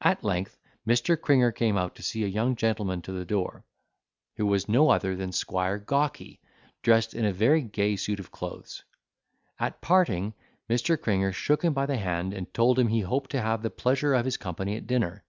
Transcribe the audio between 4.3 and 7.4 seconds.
who was no other than Squire Gawky, dressed in a